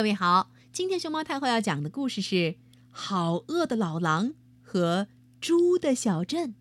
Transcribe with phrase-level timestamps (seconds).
[0.00, 2.34] 各位好，今天熊猫太后要讲的故事是
[2.88, 5.08] 《好饿的老狼和
[5.42, 6.52] 猪的小镇》，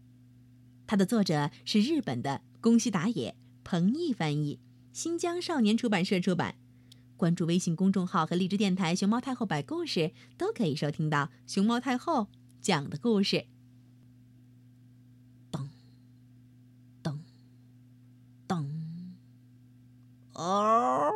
[0.85, 4.60] 它的作者是日本的宫西达也，彭毅翻译，
[4.91, 6.55] 新疆少年出版社出版。
[7.15, 12.28] 关注微信公众号和荔枝电台“熊猫太后摆故事”，都可以收听到熊猫太后
[12.60, 13.46] 讲的故事。
[15.50, 15.70] 噔
[17.02, 17.18] 噔
[18.46, 18.66] 噔，
[20.34, 21.14] 哦。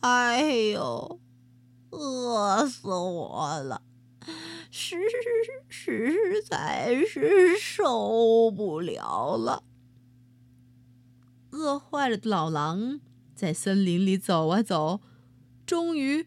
[0.00, 1.18] 哎哎呦，
[1.88, 3.82] 饿死我了！
[4.70, 4.98] 实
[5.70, 9.64] 实在是受不了了。
[11.52, 13.00] 饿坏了的老狼
[13.34, 15.00] 在森林里走啊走，
[15.64, 16.26] 终于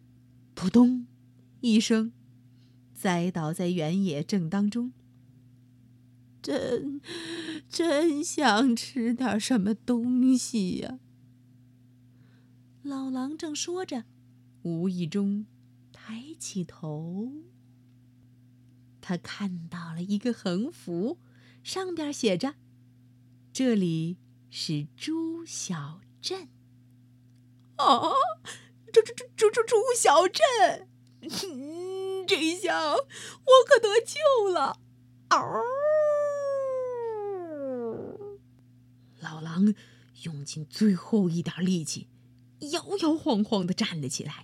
[0.55, 1.05] 扑通
[1.61, 2.11] 一声
[2.95, 4.91] 栽倒在原野正当中。
[6.41, 6.99] 真
[7.69, 10.97] 真想吃点什么东西呀！
[12.81, 14.03] 老狼正说着，
[14.65, 15.45] 无意中
[15.93, 17.31] 抬起头，
[18.99, 21.19] 他看到了一个横幅，
[21.61, 22.55] 上边写着
[23.53, 24.17] ：“这里
[24.49, 26.49] 是猪小镇。”
[27.77, 28.09] 啊，
[28.91, 30.89] 猪猪猪猪猪猪小镇！
[32.27, 32.99] 这一下我
[33.67, 34.79] 可得救了！
[35.29, 35.61] 嗷！
[39.19, 39.75] 老狼
[40.23, 42.07] 用尽最后一点力气。
[42.71, 44.43] 摇摇晃晃的站了起来，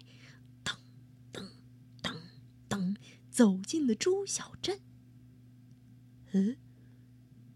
[3.32, 4.82] 走进了猪小镇。
[6.34, 6.58] 嗯，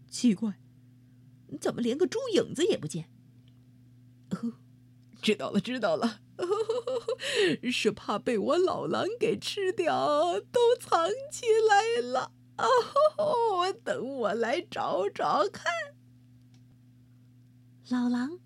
[0.08, 0.58] 奇怪，
[1.60, 3.10] 怎么连个猪影子也不见？
[4.30, 4.54] 哦，
[5.22, 6.20] 知道了，知道了，
[7.70, 12.32] 是怕被我老狼给吃掉，都藏起来了。
[12.56, 15.70] 哦，等我来找找看。
[17.88, 18.40] 老狼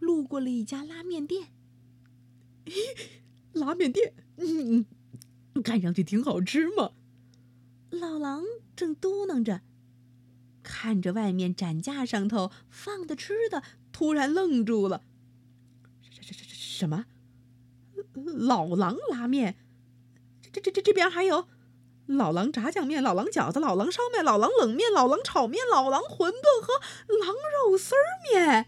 [0.00, 1.52] 路过了一家拉面店。
[3.54, 4.84] 拉面店，嗯，
[5.60, 6.92] 看上去挺好吃嘛。
[7.90, 9.60] 老狼正嘟囔着，
[10.62, 13.62] 看着外面展架上头放的吃的，
[13.92, 15.02] 突然愣住了。
[16.00, 17.06] 什什什什什么？
[18.14, 19.56] 老狼拉面？
[20.52, 21.48] 这这这这边还有
[22.06, 26.74] 老狼炸酱面、老狼饺子、老狼烧麦、老狼冷面、老狼炒面、老狼馄饨和
[27.16, 27.34] 狼
[27.68, 28.66] 肉丝儿面。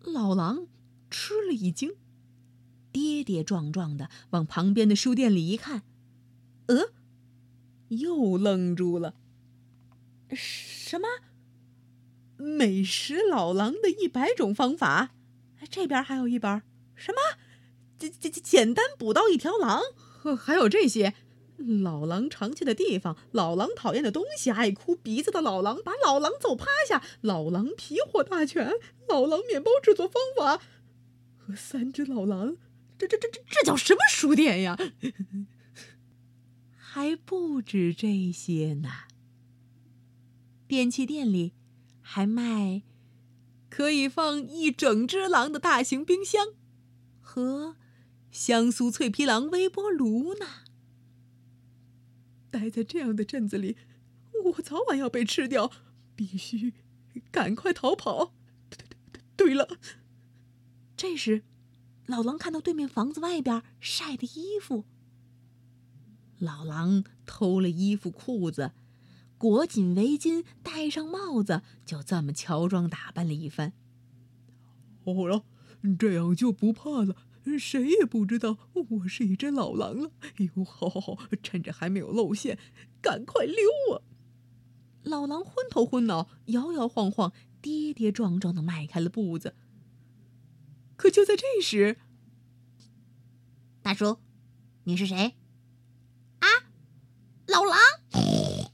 [0.00, 0.66] 老狼
[1.10, 1.96] 吃了一惊。
[2.94, 5.82] 跌跌撞撞的往旁边的书店里一看，
[6.66, 6.90] 呃，
[7.88, 9.14] 又愣住了。
[10.30, 11.08] 什么？
[12.36, 15.10] 美食老狼的一百种方法？
[15.68, 16.62] 这边还有一本。
[16.94, 17.18] 什么？
[17.98, 19.82] 简简简单捕到一条狼？
[20.38, 21.14] 还有这些？
[21.56, 28.72] 老狼常去的地方，老狼讨厌的东西，爱哭鼻子的老狼，把老狼揍趴下，老狼皮货大全，
[29.08, 30.62] 老狼面包制作方法，
[31.38, 32.56] 和三只老狼。
[32.96, 34.78] 这这这这这叫什么书店呀？
[36.76, 38.88] 还不止这些呢。
[40.66, 41.52] 电器店里
[42.00, 42.82] 还卖
[43.68, 46.54] 可以放一整只狼的大型冰箱
[47.20, 47.76] 和
[48.30, 50.46] 香酥脆皮狼微波炉呢。
[52.50, 53.76] 待在这样的镇子里，
[54.44, 55.72] 我早晚要被吃掉，
[56.14, 56.72] 必须
[57.32, 58.34] 赶快逃跑。
[58.70, 59.78] 对对对对了，
[60.96, 61.42] 这时。
[62.06, 64.84] 老狼看到对面房子外边晒的衣服，
[66.38, 68.72] 老狼偷了衣服裤子，
[69.38, 73.72] 裹紧围巾，戴上帽子，就这么乔装打扮了一番。
[75.04, 75.44] 好了，
[75.98, 77.16] 这样就不怕了，
[77.58, 80.10] 谁也不知道我是一只老狼了。
[80.38, 82.58] 哎呦，好好好，趁着还没有露馅，
[83.00, 83.56] 赶快溜
[83.94, 84.04] 啊！
[85.02, 87.32] 老狼昏头昏脑，摇摇晃晃，
[87.62, 89.54] 跌跌撞撞的迈开了步子。
[90.96, 91.98] 可就在这时，
[93.82, 94.18] 大叔，
[94.84, 95.36] 你是谁？
[96.38, 96.46] 啊，
[97.46, 97.78] 老狼，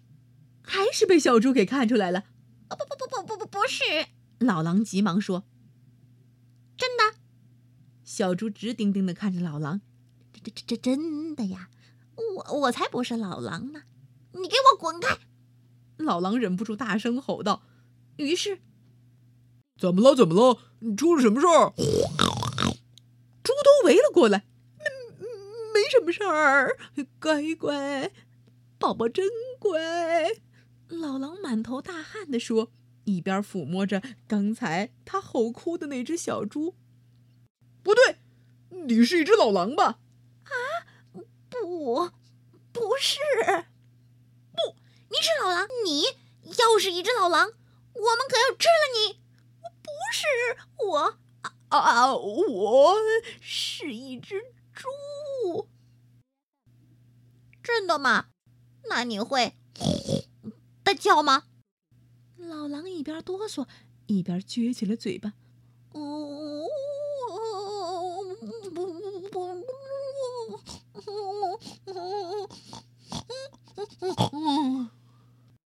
[0.63, 2.25] 还是被小猪给看出来了。
[2.69, 3.83] 不不不不不不不是！
[4.39, 5.45] 老狼急忙说
[6.77, 7.19] ：“真的。”
[8.05, 9.81] 小猪直盯盯的看着老狼
[10.33, 11.69] ：“这这这这真的呀？
[12.15, 13.83] 我我才不是老狼呢！
[14.33, 15.19] 你给我滚开！”
[15.99, 17.63] 老狼忍不住大声吼道。
[18.17, 18.61] 于是。
[19.81, 20.15] 怎么了？
[20.15, 20.59] 怎么了？
[20.95, 21.73] 出了什么事儿？
[23.43, 24.45] 猪都围了过来。
[25.19, 25.25] 没
[25.73, 26.77] 没什么事儿，
[27.19, 28.13] 乖乖，
[28.79, 29.27] 宝宝真
[29.59, 29.81] 乖。
[30.89, 32.71] 老狼满头大汗地说，
[33.05, 36.75] 一边抚摸着刚才他吼哭的那只小猪。
[37.83, 38.19] 不对，
[38.69, 39.99] 你是一只老狼吧？
[40.45, 40.53] 啊，
[41.49, 42.11] 不，
[42.71, 43.19] 不是。
[44.53, 44.77] 不，
[45.09, 45.67] 你是老狼。
[45.87, 46.03] 你
[46.59, 47.47] 要是一只老狼，
[47.95, 49.20] 我们可要吃了你。
[50.11, 50.27] 不是
[50.89, 51.15] 我，
[51.69, 52.97] 啊，我
[53.41, 54.43] 是一只
[54.73, 55.69] 猪。
[57.63, 58.27] 真的吗？
[58.89, 59.55] 那你会
[60.83, 61.45] 的叫吗？
[62.39, 63.69] 老狼一边哆嗦，
[64.07, 65.35] 一边撅起了嘴巴。
[65.93, 66.67] 哦，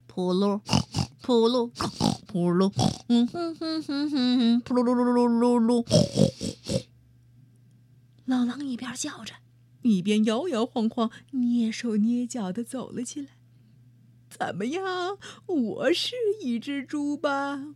[0.07, 0.61] 扑噜，
[1.21, 1.69] 扑噜，
[2.39, 2.71] 扑噜，
[3.09, 6.85] 嗯哼哼哼哼，扑噜噜噜噜噜噜。
[8.23, 9.33] 老狼一边叫着，
[9.81, 13.27] 一边摇摇晃晃、蹑手蹑脚的走了起来。
[14.29, 15.17] 怎么样？
[15.47, 17.75] 我是一只猪吧？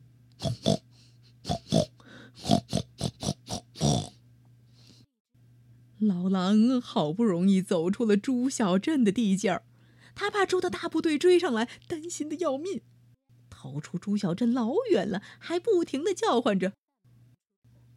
[5.99, 9.65] 老狼好不容易走出了猪小镇的地界儿，
[10.15, 12.81] 他怕猪的大部队追上来，担心的要命。
[13.63, 16.73] 逃出猪小镇老远了，还不停的叫唤着：“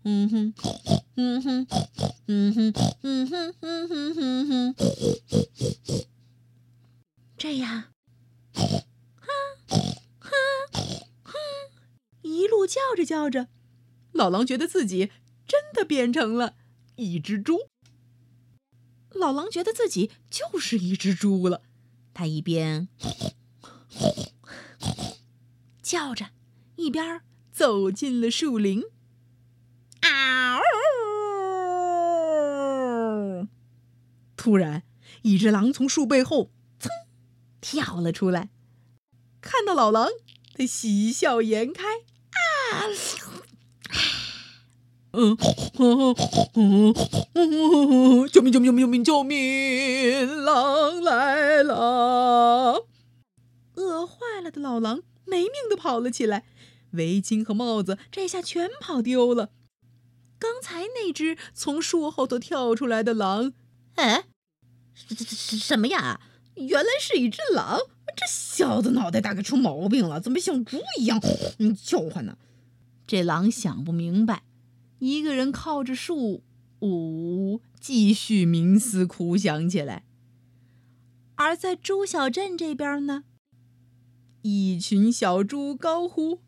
[0.05, 0.55] 嗯哼，
[1.17, 1.67] 嗯哼，
[2.29, 2.73] 嗯哼，
[3.03, 4.75] 嗯哼，嗯哼，嗯哼。”
[7.37, 7.87] 这样，
[8.53, 8.63] 哈，
[10.21, 10.31] 哈，
[11.25, 11.33] 哈，
[12.23, 13.49] 一路叫着叫着，
[14.13, 15.11] 老狼觉得自己
[15.49, 16.55] 真的变成了
[16.95, 17.63] 一只猪。
[19.11, 21.63] 老狼觉得自己就是一只猪了，
[22.15, 22.87] 他一边
[25.87, 26.31] 叫着，
[26.75, 27.21] 一边
[27.53, 28.83] 走进了树林。
[30.01, 30.61] 嗷！
[34.37, 34.83] 突然，
[35.23, 36.51] 一只狼从树背后
[36.81, 36.91] 噌
[37.61, 38.51] 跳了出来，
[39.41, 40.09] 看到老狼，
[40.57, 41.85] 他喜笑颜开。
[41.85, 42.91] 啊！
[48.33, 48.53] 救命！
[48.53, 48.73] 救命！
[48.73, 48.83] 救命！
[48.83, 49.05] 救命！
[49.05, 50.45] 救命！
[50.45, 52.89] 狼来了！
[53.77, 56.45] 饿坏了的老狼没命的跑了起来，
[56.93, 59.51] 围巾和帽子这下全跑丢了。
[60.39, 63.53] 刚才那只从树后头跳出来的狼，
[63.97, 64.25] 哎，
[64.95, 66.21] 什么呀？
[66.55, 67.81] 原来是一只狼！
[68.17, 71.21] 这小子脑袋大概出毛病了，怎么像猪一样
[71.85, 72.39] 叫唤呢？
[73.07, 74.45] 这狼想不明白。
[74.99, 76.43] 一个人靠着树，
[76.81, 80.05] 呜，继续冥思苦想起来。
[81.35, 83.25] 而在猪小镇这边呢，
[84.49, 86.39] 一群小猪高呼：“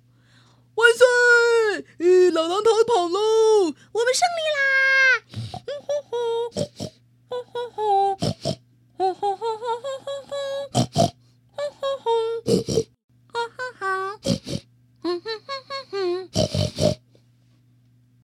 [0.79, 2.31] 万岁！
[2.31, 3.19] 老狼逃跑喽，
[3.93, 4.58] 我们胜利了！”。